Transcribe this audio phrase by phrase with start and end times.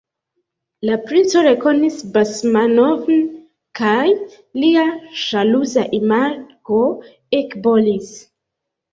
[0.89, 3.19] La princo rekonis Basmanov'n,
[3.79, 4.07] kaj
[4.63, 4.85] lia
[5.25, 6.79] ĵaluza imago
[7.41, 8.09] ekbolis.